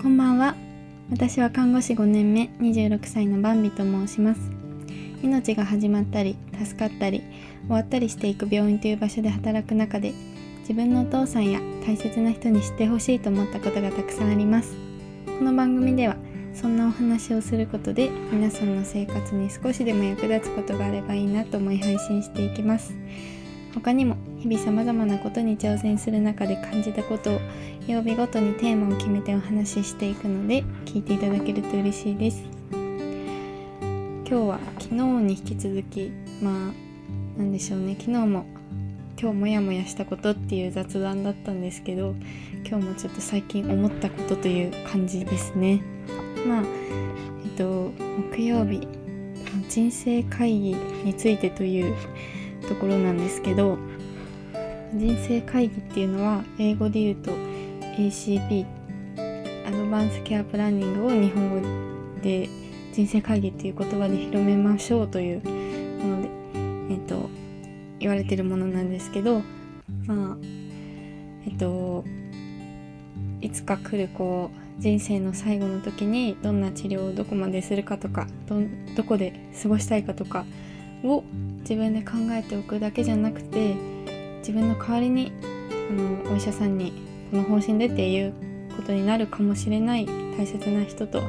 [0.00, 0.54] こんばんは。
[1.10, 4.40] 私は看護師5年目26歳のバンビと申します。
[5.24, 7.24] 命が始まったり助かったり
[7.66, 10.12] 終わったりしていく病院という場所で働く中で
[10.60, 14.76] 自分のお父さんや大切な人に知ってほしいと思ったことがたくさんあります。
[15.26, 16.16] この番組では
[16.54, 22.94] そんなお話をすることで皆さんの生活に少しでも役立つことがあればいいなと思い配信していきます。
[23.74, 27.40] 他にも日々様々なことに挑戦する中で感じたことを
[27.88, 32.44] 曜日ごとにテーマを決めてお話ししていくので聞いていただけると嬉しいです。
[32.70, 36.12] 今日は昨日に引き続き
[36.42, 37.96] まあなんでしょうね。
[37.98, 38.44] 昨日も
[39.20, 42.14] 今日モヤモヤしたことっていう雑談だったんですけど
[42.64, 45.80] 今日もちょっと最近思ったことという感じですね。
[46.46, 46.62] まあ
[47.44, 47.90] えっと
[48.34, 48.86] 木曜日
[49.68, 51.96] 人生会議についてという
[52.68, 53.78] ところなんですけど
[54.94, 57.32] 人生会議っていうのは英語で言うと
[57.96, 58.66] ACP
[59.66, 62.48] アドバンスケアプランニングを日本語で
[62.92, 67.28] 人生会議っていう言葉で広めましょうというもので、えっと、
[68.00, 69.42] 言われてるものなんですけど
[70.06, 70.36] まあ
[71.46, 72.04] えっと
[73.40, 78.60] いつか来るこう人生の最後の時にどんな治療をどこまでするかとかど
[78.96, 80.44] どこで過ごしたいかとか
[81.04, 81.24] を
[81.60, 83.74] 自分で考えておくだけじゃなくて
[84.48, 85.30] 自分の代わりに
[85.90, 86.94] あのお医者さんに
[87.30, 88.32] この方針でっていう
[88.74, 91.20] ことになるかもしれない大切な人と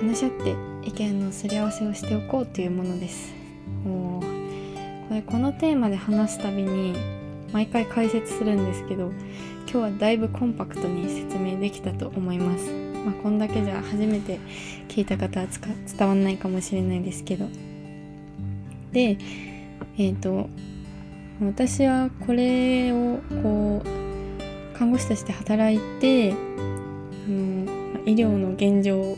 [0.00, 0.56] 話し合って
[0.88, 3.34] 意見のすり合わせをしておこうというものです。
[3.84, 6.96] もうこれこのテーマで話すたびに
[7.52, 9.10] 毎回解説するんですけど
[9.70, 12.70] 今日はだいぶコンパクトに説明できたと思います、
[13.04, 14.38] まあ、こんだけじゃ初めて
[14.88, 15.46] 聞いた方は
[15.98, 17.48] 伝わんないかもしれないですけど。
[18.92, 19.18] で
[19.98, 20.48] えっ、ー、と
[21.40, 26.34] 私はこれをこう看護師として働いてあ
[27.28, 29.16] の医療の現状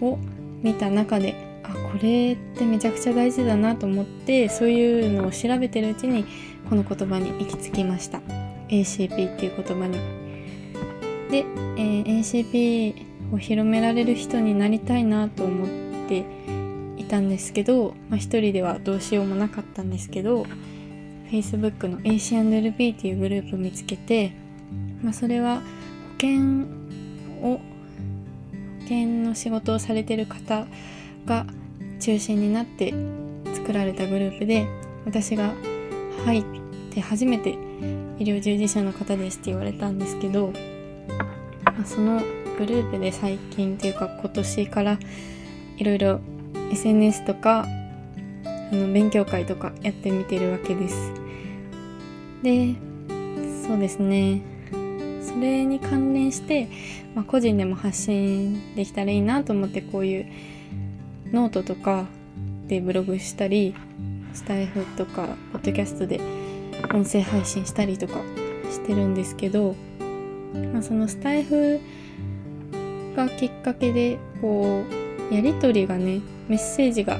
[0.00, 0.18] を
[0.62, 6.26] 見た中であこれってめちゃくちゃ大事だなと思ってそういうのを調べてるうちに
[6.68, 8.20] この言葉に行き着きました
[8.68, 9.98] ACP っていう言葉に。
[11.30, 12.94] で、えー、ACP
[13.34, 15.68] を広められる人になりたいなと思っ
[16.08, 16.24] て
[16.98, 20.46] いたんですけど、まあ、一人ではどうしようもなかったんですけど
[21.30, 24.32] Facebook の AC&LP っていうグループ見つけて、
[25.02, 25.62] まあ、それは保
[26.20, 26.40] 険
[27.42, 27.60] を保
[28.82, 30.66] 険の仕事をされてる方
[31.24, 31.46] が
[32.00, 32.92] 中心になって
[33.54, 34.66] 作られたグループで
[35.06, 35.54] 私が
[36.24, 36.44] 入っ
[36.90, 37.52] て初めて
[38.18, 40.52] 医療従事者の方ですって言われたんですけど、
[41.64, 42.22] まあ、その
[42.58, 44.98] グループで最近というか今年から
[45.78, 46.20] いろいろ
[46.70, 47.66] SNS とか
[48.74, 51.12] あの勉強会とかやってみてるわけです。
[52.42, 52.74] で
[53.66, 54.42] そうですね
[55.22, 56.68] それに関連して、
[57.14, 60.26] まあ、個人でも発信できたらいいなと思ってこういう
[61.32, 62.06] ノートとか
[62.66, 63.74] でブログしたり
[64.34, 66.20] スタイフとかポッドキャストで
[66.92, 68.14] 音声配信したりとか
[68.70, 69.76] してるんですけど、
[70.72, 71.80] まあ、そのスタイフ
[73.16, 74.82] がきっかけでこ
[75.30, 77.18] うやり取りがねメッセージが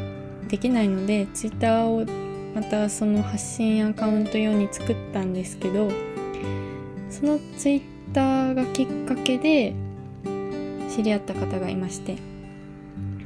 [0.54, 2.06] できないので Twitter を
[2.54, 5.90] またその発信アカウント用に作ったんですけど
[7.10, 9.74] その Twitter がきっかけで
[10.94, 12.18] 知り合った方がいまして、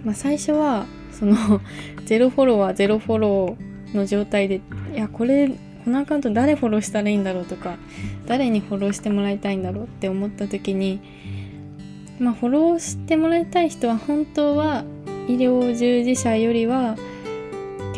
[0.04, 1.60] まあ、最初はその
[2.06, 4.62] ゼロフォロワーゼロフォローの状態で
[4.94, 5.50] いやこれ
[5.84, 7.76] このアカウント誰フォローしたらいいんだろうとか
[8.26, 11.00] 誰にフォローしてもらいたいんだろうって思った時に
[12.18, 14.84] まあフォローしてもらいたい人は本当は
[15.28, 16.96] 医療従事者よりは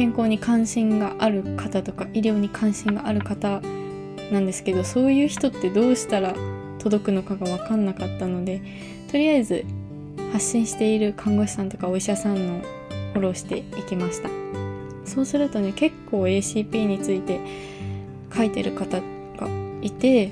[0.01, 3.61] 健康に関心がある方とか医療に関心がある方
[4.33, 6.35] なんですけどそういう人ってどうしたら
[6.79, 8.63] 届くのかが分かんなかったので
[9.11, 9.67] とりあえず
[10.33, 12.63] 発信している看護師さんとかお医者さんの
[13.13, 14.31] フォローしていきました。
[15.05, 17.39] そうするとね結構 ACP について
[18.35, 19.49] 書いてる方が
[19.83, 20.31] いて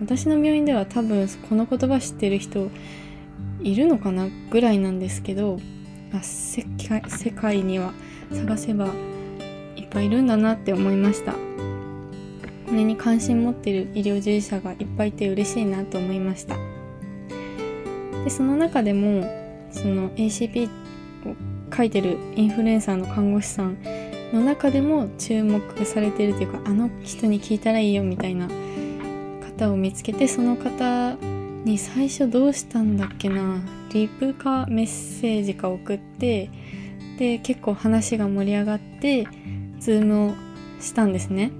[0.00, 2.70] 私の病院では多分この言葉知ってる人
[3.60, 5.60] いるのかなぐらいなんですけど
[6.14, 7.92] あ世界世界には
[8.34, 8.86] 探せば
[9.76, 11.32] いっぱいいるんだなって思いました。
[11.32, 11.38] こ
[12.72, 16.56] れに関心持ってる医療従事者がいっぱいいて嬉しいなと思いました。
[18.24, 19.22] でその中でも
[19.70, 21.36] その ACP を
[21.76, 23.76] 書いてるインフルエンサーの看護師さん
[24.32, 28.48] の中でも注目されてるというかあの人に聞いたらいいよみたいな
[29.58, 31.16] 方を見つけてその方
[31.64, 33.60] に最初どうしたんだっけな
[33.92, 36.50] リプかメッセージか送って
[37.18, 39.26] で結構話が盛り上がって
[39.78, 40.34] ズームを
[40.80, 41.52] したんですね。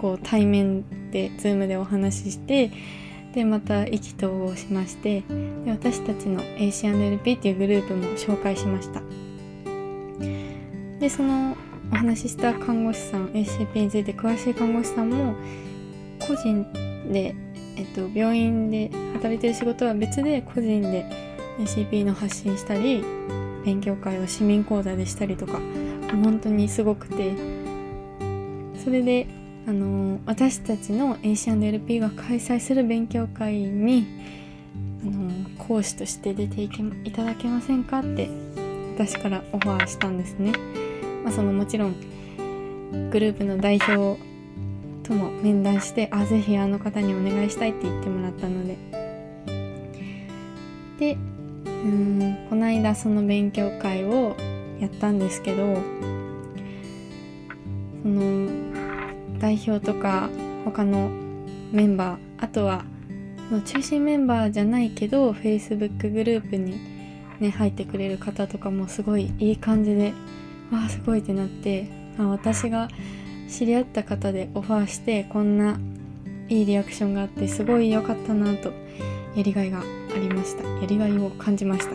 [0.00, 2.70] こう対面でズームでお話しして
[3.34, 5.22] でまた意気投合しまして
[5.64, 9.02] で私たちの AC&LP っていうグループも紹介しました。
[11.00, 11.56] でその
[11.92, 15.34] お話しした看護師さん ACP について詳しい看護師さんも
[16.20, 16.64] 個人
[17.12, 17.34] で、
[17.76, 21.06] えっと、病院で働いてる仕事は別で個人で
[21.58, 23.02] ACP の発信したり
[23.64, 25.60] 勉強会を市民講座でしたりとか
[26.10, 27.34] 本当にすごくて
[28.82, 29.26] それで
[29.66, 34.06] あの私たちの AC&LP が開催する勉強会に
[35.02, 38.30] あの講師として出ていけいただけませんかって
[38.94, 40.52] 私からオファーしたんですね。
[41.22, 41.94] まあ、そのもちろん
[43.10, 44.18] グループの代表
[45.02, 48.76] とも面談してあぜひあの方にお願いしたいって言ってもらったので
[50.98, 51.16] で
[51.88, 52.46] うん。
[52.48, 54.36] この間その勉強会を
[54.80, 55.76] やったんですけど
[58.02, 58.48] その
[59.38, 60.30] 代表とか
[60.64, 61.10] 他の
[61.72, 62.84] メンバーあとは
[63.64, 66.80] 中心メンバーじゃないけど Facebook グループに
[67.40, 70.12] ね入ってくれる方とかもすごいいい感じで
[70.70, 71.88] わあすごいってなって
[72.18, 72.88] あ私が
[73.48, 75.78] 知り合った方でオファーしてこんな
[76.48, 78.72] いいリアクションがあってすごい良かったなと
[79.38, 79.82] やりがいがあ
[80.18, 80.64] りました。
[80.64, 81.94] やりがいを感じました。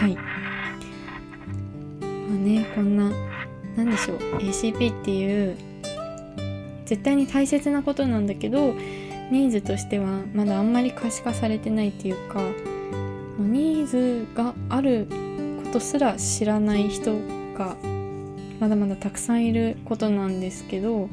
[0.00, 0.14] はい。
[0.14, 0.22] ま
[2.00, 3.10] あねこんな
[3.76, 4.18] 何でしょう。
[4.38, 5.56] ACP っていう
[6.86, 8.74] 絶対に大切なことなんだけど
[9.32, 12.40] ニーズとしてはまだあんまり可視化されてないっていうか
[13.38, 15.08] ニーズがある
[15.64, 17.18] ことすら知らない人
[17.58, 17.76] が
[18.60, 21.08] まだまだたくさんいることなんですけど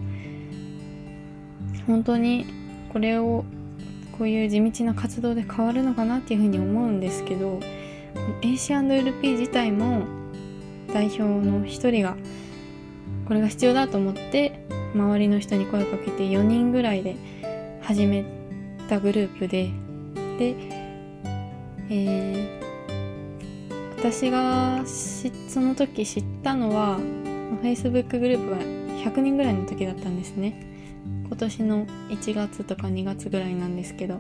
[1.88, 2.46] 本当に
[2.94, 3.46] これを
[4.18, 7.60] こういう地道な活動で変わるのかなっていうふうに思うんですけど
[8.42, 10.04] AC&LP 自体も
[10.94, 12.16] 代表の一人が
[13.26, 17.16] これが必要だと思って周りの人に声をかけて4人ぐらいで
[17.82, 18.26] 始め
[18.90, 19.72] たグループで
[20.38, 20.56] で、
[21.90, 24.84] えー、私が
[25.48, 27.00] その時知ったのは
[27.62, 30.71] Facebook グループは100人ぐらいの時だったんですね。
[31.32, 34.20] 今年の1月とか2月ぐらいなんですけど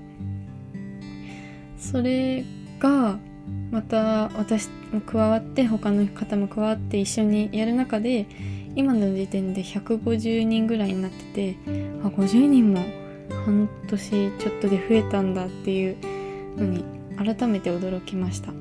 [1.77, 2.45] それ
[2.79, 3.19] が
[3.69, 8.27] また私も加わって他の方も加わって一緒にやる中で
[8.77, 11.55] 今の時点で150人ぐらいになってて
[12.01, 12.79] あ50人も
[13.43, 15.97] 半年ちょっとで増えたんだっていう
[16.57, 16.85] のに
[17.17, 18.53] 改めて驚きました。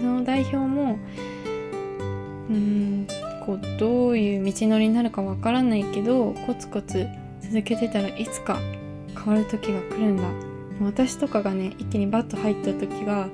[0.00, 0.98] その代表も
[2.50, 3.06] うん
[3.46, 7.06] こうどういう道のりになるかわからないけどコツコツ
[7.52, 8.58] 続けてたらいつか
[9.14, 10.22] 変わる時が来るんだ。
[10.80, 13.28] 私とかがね一気にバッと入った時が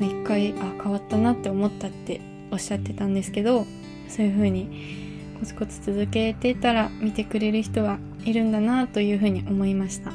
[0.00, 2.20] 一回あ変わったなって思ったって
[2.50, 3.64] おっしゃってたんですけど
[4.08, 10.12] そういう風にコツコツ続けてたら見てくれる人はいるんだなというふうに思いました。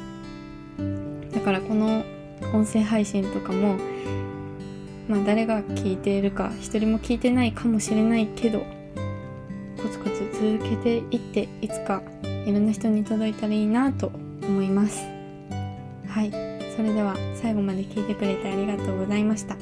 [1.32, 2.04] だからこの
[2.52, 3.78] 音声配信とかも
[5.08, 8.66] まあ誰が聞いているか一人も聞いてないかもしれないけど
[9.82, 12.02] コツコツ続けていっていつか
[12.50, 14.10] いろんな人に届いたらいいなと
[14.42, 15.04] 思います。
[16.08, 16.32] はい。
[16.74, 19.56] それでは最後まで聞いてくれてありがとうございました。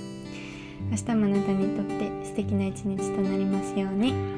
[0.91, 4.38] 明日もあなたにとって素敵な一日となりますように。